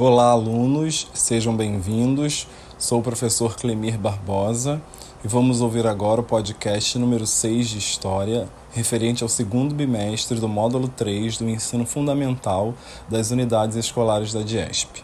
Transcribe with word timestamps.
Olá, 0.00 0.30
alunos, 0.30 1.08
sejam 1.12 1.56
bem-vindos. 1.56 2.46
Sou 2.78 3.00
o 3.00 3.02
professor 3.02 3.56
Clemir 3.56 3.98
Barbosa 3.98 4.80
e 5.24 5.26
vamos 5.26 5.60
ouvir 5.60 5.88
agora 5.88 6.20
o 6.20 6.24
podcast 6.24 6.96
número 6.96 7.26
6 7.26 7.68
de 7.68 7.78
História, 7.78 8.48
referente 8.70 9.24
ao 9.24 9.28
segundo 9.28 9.74
bimestre 9.74 10.38
do 10.38 10.46
módulo 10.46 10.86
3 10.86 11.38
do 11.38 11.48
ensino 11.48 11.84
fundamental 11.84 12.74
das 13.08 13.32
unidades 13.32 13.76
escolares 13.76 14.32
da 14.32 14.42
DIESP. 14.42 15.02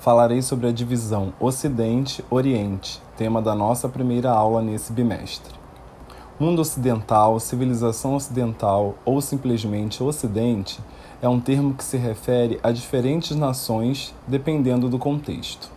Falarei 0.00 0.42
sobre 0.42 0.66
a 0.66 0.72
divisão 0.72 1.32
Ocidente-Oriente, 1.38 3.00
tema 3.16 3.40
da 3.40 3.54
nossa 3.54 3.88
primeira 3.88 4.32
aula 4.32 4.60
nesse 4.60 4.92
bimestre. 4.92 5.63
Mundo 6.38 6.62
ocidental, 6.62 7.38
civilização 7.38 8.16
ocidental 8.16 8.96
ou 9.04 9.20
simplesmente 9.20 10.02
Ocidente 10.02 10.80
é 11.22 11.28
um 11.28 11.38
termo 11.38 11.74
que 11.74 11.84
se 11.84 11.96
refere 11.96 12.58
a 12.60 12.72
diferentes 12.72 13.36
nações 13.36 14.12
dependendo 14.26 14.88
do 14.88 14.98
contexto. 14.98 15.70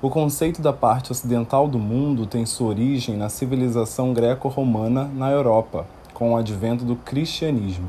O 0.00 0.08
conceito 0.08 0.62
da 0.62 0.72
parte 0.72 1.12
ocidental 1.12 1.68
do 1.68 1.78
mundo 1.78 2.24
tem 2.24 2.46
sua 2.46 2.68
origem 2.68 3.18
na 3.18 3.28
civilização 3.28 4.14
greco-romana 4.14 5.10
na 5.14 5.30
Europa, 5.30 5.86
com 6.14 6.32
o 6.32 6.36
advento 6.38 6.86
do 6.86 6.96
cristianismo. 6.96 7.86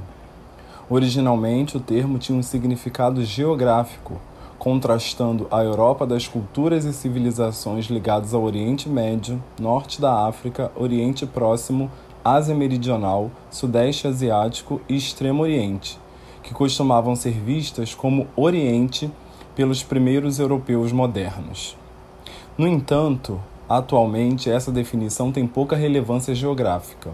Originalmente, 0.90 1.78
o 1.78 1.80
termo 1.80 2.20
tinha 2.20 2.38
um 2.38 2.44
significado 2.44 3.24
geográfico, 3.24 4.20
contrastando 4.64 5.46
a 5.52 5.62
Europa 5.62 6.08
das 6.08 6.26
culturas 6.26 6.86
e 6.86 6.94
civilizações 6.94 7.88
ligadas 7.88 8.34
ao 8.34 8.44
Oriente 8.44 8.88
Médio, 8.88 9.44
Norte 9.60 10.00
da 10.00 10.26
África, 10.26 10.72
Oriente 10.74 11.26
Próximo, 11.26 11.92
Ásia 12.24 12.56
Meridional, 12.56 13.30
Sudeste 13.52 14.08
Asiático 14.08 14.80
e 14.88 14.96
Extremo 14.96 15.44
Oriente, 15.44 16.00
que 16.42 16.54
costumavam 16.54 17.14
ser 17.14 17.34
vistas 17.34 17.94
como 17.94 18.26
Oriente 18.38 19.12
pelos 19.54 19.84
primeiros 19.84 20.40
europeus 20.40 20.94
modernos. 20.94 21.76
No 22.58 22.66
entanto, 22.66 23.42
atualmente 23.68 24.50
essa 24.50 24.72
definição 24.72 25.30
tem 25.30 25.46
pouca 25.46 25.76
relevância 25.76 26.34
geográfica. 26.34 27.12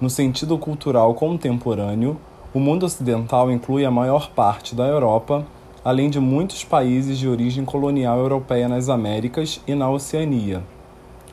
No 0.00 0.08
sentido 0.08 0.56
cultural 0.56 1.12
contemporâneo, 1.14 2.16
o 2.54 2.60
mundo 2.60 2.86
ocidental 2.86 3.50
inclui 3.50 3.84
a 3.84 3.90
maior 3.90 4.30
parte 4.30 4.76
da 4.76 4.86
Europa, 4.86 5.44
além 5.88 6.10
de 6.10 6.20
muitos 6.20 6.64
países 6.64 7.16
de 7.16 7.26
origem 7.26 7.64
colonial 7.64 8.18
europeia 8.18 8.68
nas 8.68 8.90
Américas 8.90 9.58
e 9.66 9.74
na 9.74 9.88
Oceania, 9.88 10.62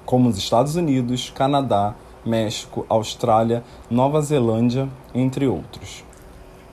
como 0.06 0.30
os 0.30 0.38
Estados 0.38 0.78
Unidos, 0.78 1.30
Canadá, 1.30 1.94
México, 2.26 2.86
Austrália, 2.88 3.66
Nova 3.92 4.22
Zelândia, 4.22 4.88
entre 5.14 5.46
outros. 5.46 6.06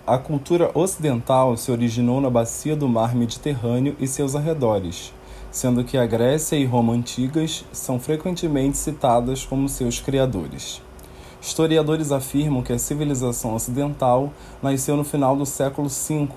A 0.07 0.17
cultura 0.17 0.71
ocidental 0.75 1.57
se 1.57 1.73
originou 1.73 2.21
na 2.21 2.31
bacia 2.31 2.77
do 2.77 2.89
mar 2.89 3.17
Mediterrâneo 3.17 3.97
e 3.99 4.07
seus 4.07 4.37
arredores, 4.37 5.13
sendo 5.51 5.83
que 5.83 5.99
a 5.99 6.07
Grécia 6.07 6.55
e 6.55 6.65
Roma 6.65 6.93
antigas 6.93 7.65
são 7.73 7.99
frequentemente 7.99 8.79
citadas 8.79 9.45
como 9.45 9.69
seus 9.69 9.99
criadores. 9.99 10.81
Historiadores 11.41 12.13
afirmam 12.13 12.63
que 12.63 12.73
a 12.73 12.79
civilização 12.79 13.57
ocidental 13.57 14.33
nasceu 14.63 14.97
no 14.97 15.03
final 15.03 15.35
do 15.35 15.45
século 15.45 15.89
V, 15.89 16.29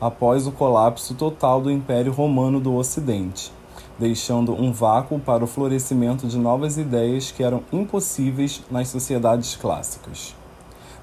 após 0.00 0.46
o 0.46 0.52
colapso 0.52 1.14
total 1.14 1.60
do 1.60 1.70
Império 1.70 2.12
Romano 2.12 2.60
do 2.60 2.74
Ocidente, 2.74 3.52
deixando 3.98 4.52
um 4.54 4.72
vácuo 4.72 5.18
para 5.18 5.42
o 5.42 5.46
florescimento 5.46 6.26
de 6.26 6.38
novas 6.38 6.78
ideias 6.78 7.32
que 7.32 7.42
eram 7.42 7.62
impossíveis 7.72 8.62
nas 8.70 8.88
sociedades 8.88 9.56
clássicas. 9.56 10.36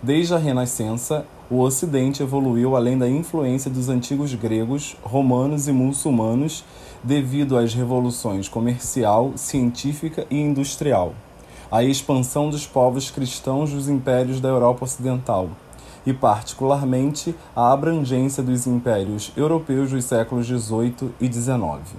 Desde 0.01 0.33
a 0.33 0.37
Renascença, 0.37 1.25
o 1.49 1.59
Ocidente 1.59 2.23
evoluiu 2.23 2.75
além 2.75 2.97
da 2.97 3.09
influência 3.09 3.69
dos 3.69 3.89
antigos 3.89 4.33
gregos, 4.33 4.95
romanos 5.03 5.67
e 5.67 5.71
muçulmanos 5.71 6.63
devido 7.03 7.57
às 7.57 7.73
revoluções 7.73 8.47
comercial, 8.47 9.33
científica 9.35 10.25
e 10.29 10.39
industrial, 10.39 11.13
à 11.69 11.83
expansão 11.83 12.49
dos 12.49 12.65
povos 12.65 13.11
cristãos 13.11 13.71
dos 13.71 13.89
impérios 13.89 14.39
da 14.39 14.49
Europa 14.49 14.85
Ocidental 14.85 15.49
e, 16.05 16.13
particularmente, 16.13 17.35
à 17.55 17.71
abrangência 17.71 18.43
dos 18.43 18.67
impérios 18.67 19.31
europeus 19.35 19.91
dos 19.91 20.05
séculos 20.05 20.45
XVIII 20.45 21.11
e 21.19 21.31
XIX. 21.31 21.95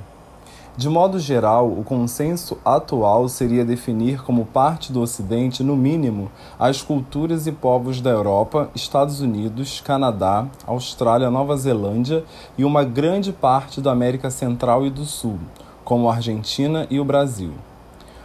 De 0.77 0.91
modo 0.91 1.19
geral, 1.19 1.69
o 1.69 1.83
consenso 1.83 2.59
atual 2.62 3.31
seria 3.31 3.65
definir 3.65 4.22
como 4.22 4.44
parte 4.44 4.93
do 4.93 5.00
Ocidente, 5.00 5.62
no 5.62 5.75
mínimo, 5.75 6.31
as 6.59 6.83
culturas 6.83 7.47
e 7.47 7.53
povos 7.53 8.03
da 8.03 8.11
Europa, 8.11 8.69
Estados 8.75 9.22
Unidos, 9.22 9.81
Canadá, 9.81 10.47
Austrália, 10.67 11.31
Nova 11.31 11.56
Zelândia 11.56 12.25
e 12.59 12.65
uma 12.65 12.84
grande 12.84 13.33
parte 13.33 13.81
da 13.81 13.91
América 13.91 14.28
Central 14.28 14.84
e 14.84 14.91
do 14.91 15.06
Sul, 15.06 15.38
como 15.83 16.11
a 16.11 16.17
Argentina 16.17 16.87
e 16.91 17.00
o 17.00 17.05
Brasil. 17.06 17.55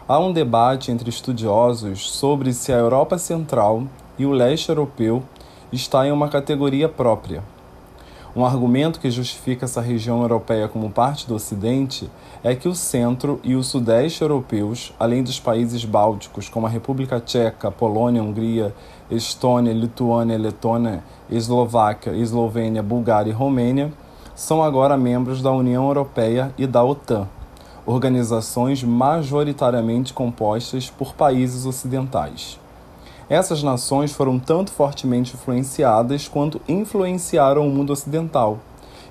Há 0.06 0.20
um 0.20 0.34
debate 0.34 0.92
entre 0.92 1.10
estudiosos 1.10 2.12
sobre 2.12 2.52
se 2.52 2.74
a 2.74 2.78
Europa 2.78 3.18
Central 3.18 3.84
e 4.20 4.26
o 4.26 4.32
leste 4.32 4.68
europeu 4.68 5.24
está 5.72 6.06
em 6.06 6.12
uma 6.12 6.28
categoria 6.28 6.90
própria. 6.90 7.44
Um 8.34 8.46
argumento 8.46 9.02
que 9.02 9.12
justifica 9.12 9.66
essa 9.66 9.82
região 9.82 10.22
europeia 10.22 10.66
como 10.70 10.90
parte 10.90 11.28
do 11.28 11.36
Ocidente 11.36 12.10
é 12.42 12.56
que 12.56 12.70
o 12.70 12.74
centro 12.74 13.42
e 13.44 13.56
o 13.56 13.64
sudeste 13.64 14.22
europeus, 14.22 14.94
além 14.98 15.22
dos 15.22 15.38
países 15.38 15.84
bálticos 15.84 16.48
como 16.48 16.66
a 16.66 16.70
República 16.70 17.20
Tcheca, 17.20 17.70
Polônia, 17.70 18.24
Hungria, 18.24 18.74
Estônia, 19.10 19.74
Lituânia, 19.74 20.38
Letônia, 20.38 21.04
Eslováquia, 21.30 22.14
Eslovênia, 22.14 22.82
Bulgária 22.82 23.32
e 23.32 23.34
Romênia, 23.34 23.92
são 24.34 24.64
agora 24.64 24.96
membros 24.96 25.42
da 25.42 25.52
União 25.52 25.88
Europeia 25.88 26.54
e 26.58 26.66
da 26.66 26.82
OTAN, 26.82 27.28
organizações 27.86 28.82
majoritariamente 28.82 30.14
compostas 30.14 30.90
por 30.90 31.14
países 31.14 31.66
ocidentais. 31.66 32.61
Essas 33.32 33.64
nações 33.64 34.12
foram 34.12 34.38
tanto 34.38 34.74
fortemente 34.74 35.36
influenciadas 35.36 36.28
quanto 36.28 36.60
influenciaram 36.68 37.66
o 37.66 37.70
mundo 37.70 37.94
ocidental 37.94 38.60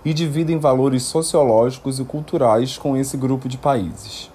e 0.04 0.12
dividem 0.12 0.58
valores 0.58 1.04
sociológicos 1.04 1.98
e 1.98 2.04
culturais 2.04 2.76
com 2.76 2.94
esse 2.94 3.16
grupo 3.16 3.48
de 3.48 3.56
países. 3.56 4.30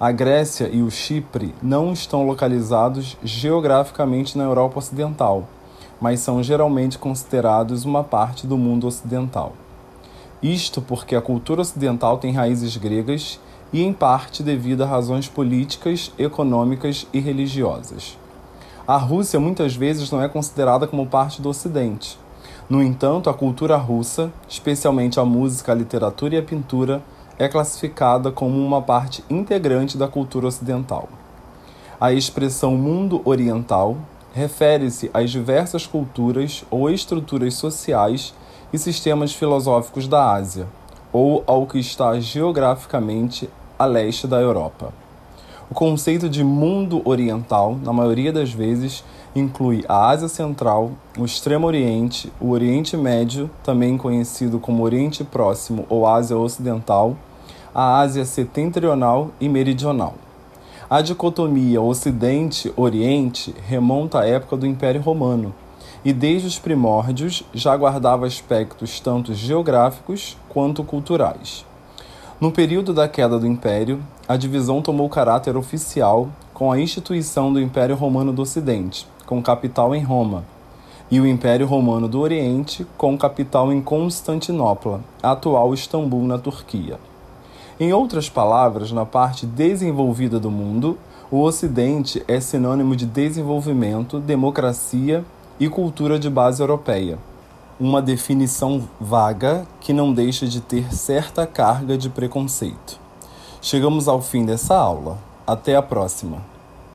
A 0.00 0.10
Grécia 0.10 0.70
e 0.72 0.80
o 0.80 0.90
Chipre 0.90 1.54
não 1.62 1.92
estão 1.92 2.24
localizados 2.24 3.18
geograficamente 3.22 4.38
na 4.38 4.44
Europa 4.44 4.78
Ocidental, 4.78 5.46
mas 6.00 6.20
são 6.20 6.42
geralmente 6.42 6.96
considerados 6.96 7.84
uma 7.84 8.02
parte 8.02 8.46
do 8.46 8.56
mundo 8.56 8.86
ocidental. 8.86 9.52
Isto 10.42 10.80
porque 10.80 11.14
a 11.14 11.20
cultura 11.20 11.60
ocidental 11.60 12.16
tem 12.16 12.32
raízes 12.32 12.74
gregas 12.78 13.38
e, 13.70 13.82
em 13.82 13.92
parte, 13.92 14.42
devido 14.42 14.80
a 14.80 14.86
razões 14.86 15.28
políticas, 15.28 16.10
econômicas 16.18 17.06
e 17.12 17.20
religiosas. 17.20 18.18
A 18.90 18.96
Rússia 18.96 19.38
muitas 19.38 19.76
vezes 19.76 20.10
não 20.10 20.20
é 20.20 20.28
considerada 20.28 20.84
como 20.84 21.06
parte 21.06 21.40
do 21.40 21.48
Ocidente. 21.48 22.18
No 22.68 22.82
entanto, 22.82 23.30
a 23.30 23.32
cultura 23.32 23.76
russa, 23.76 24.32
especialmente 24.48 25.20
a 25.20 25.24
música, 25.24 25.70
a 25.70 25.76
literatura 25.76 26.34
e 26.34 26.38
a 26.38 26.42
pintura, 26.42 27.00
é 27.38 27.46
classificada 27.46 28.32
como 28.32 28.58
uma 28.58 28.82
parte 28.82 29.22
integrante 29.30 29.96
da 29.96 30.08
cultura 30.08 30.48
ocidental. 30.48 31.08
A 32.00 32.12
expressão 32.12 32.74
mundo 32.74 33.22
oriental 33.24 33.96
refere-se 34.34 35.08
às 35.14 35.30
diversas 35.30 35.86
culturas 35.86 36.64
ou 36.68 36.90
estruturas 36.90 37.54
sociais 37.54 38.34
e 38.72 38.78
sistemas 38.78 39.32
filosóficos 39.32 40.08
da 40.08 40.32
Ásia, 40.32 40.66
ou 41.12 41.44
ao 41.46 41.64
que 41.64 41.78
está 41.78 42.18
geograficamente 42.18 43.48
a 43.78 43.84
leste 43.84 44.26
da 44.26 44.40
Europa. 44.40 44.92
O 45.70 45.74
conceito 45.74 46.28
de 46.28 46.42
mundo 46.42 47.00
oriental, 47.04 47.78
na 47.80 47.92
maioria 47.92 48.32
das 48.32 48.52
vezes, 48.52 49.04
inclui 49.36 49.84
a 49.88 50.08
Ásia 50.08 50.26
Central, 50.26 50.90
o 51.16 51.24
Extremo 51.24 51.64
Oriente, 51.64 52.30
o 52.40 52.50
Oriente 52.50 52.96
Médio, 52.96 53.48
também 53.62 53.96
conhecido 53.96 54.58
como 54.58 54.82
Oriente 54.82 55.22
Próximo 55.22 55.86
ou 55.88 56.08
Ásia 56.08 56.36
Ocidental, 56.36 57.16
a 57.72 58.00
Ásia 58.00 58.24
Setentrional 58.24 59.30
e 59.40 59.48
Meridional. 59.48 60.14
A 60.90 61.00
dicotomia 61.02 61.80
Ocidente-Oriente 61.80 63.54
remonta 63.68 64.22
à 64.22 64.26
época 64.26 64.56
do 64.56 64.66
Império 64.66 65.00
Romano 65.00 65.54
e, 66.04 66.12
desde 66.12 66.48
os 66.48 66.58
primórdios, 66.58 67.44
já 67.54 67.76
guardava 67.76 68.26
aspectos 68.26 68.98
tanto 68.98 69.32
geográficos 69.34 70.36
quanto 70.48 70.82
culturais. 70.82 71.64
No 72.40 72.50
período 72.50 72.92
da 72.92 73.06
queda 73.06 73.38
do 73.38 73.46
Império, 73.46 74.02
a 74.30 74.36
divisão 74.36 74.80
tomou 74.80 75.08
caráter 75.08 75.56
oficial 75.56 76.28
com 76.54 76.70
a 76.70 76.78
instituição 76.78 77.52
do 77.52 77.60
Império 77.60 77.96
Romano 77.96 78.32
do 78.32 78.42
Ocidente, 78.42 79.04
com 79.26 79.42
capital 79.42 79.92
em 79.92 80.04
Roma, 80.04 80.44
e 81.10 81.18
o 81.18 81.26
Império 81.26 81.66
Romano 81.66 82.06
do 82.06 82.20
Oriente, 82.20 82.86
com 82.96 83.18
capital 83.18 83.72
em 83.72 83.80
Constantinopla, 83.80 85.00
atual 85.20 85.74
Istambul, 85.74 86.22
na 86.28 86.38
Turquia. 86.38 87.00
Em 87.80 87.92
outras 87.92 88.28
palavras, 88.28 88.92
na 88.92 89.04
parte 89.04 89.46
desenvolvida 89.46 90.38
do 90.38 90.48
mundo, 90.48 90.96
o 91.28 91.42
Ocidente 91.42 92.22
é 92.28 92.38
sinônimo 92.38 92.94
de 92.94 93.06
desenvolvimento, 93.06 94.20
democracia 94.20 95.24
e 95.58 95.68
cultura 95.68 96.20
de 96.20 96.30
base 96.30 96.62
europeia. 96.62 97.18
uma 97.80 98.00
definição 98.02 98.86
vaga 99.00 99.66
que 99.80 99.94
não 99.94 100.12
deixa 100.12 100.46
de 100.46 100.60
ter 100.60 100.94
certa 100.94 101.46
carga 101.46 101.96
de 101.96 102.10
preconceito. 102.10 102.99
Chegamos 103.62 104.08
ao 104.08 104.22
fim 104.22 104.46
dessa 104.46 104.74
aula. 104.74 105.18
Até 105.46 105.76
a 105.76 105.82
próxima! 105.82 106.38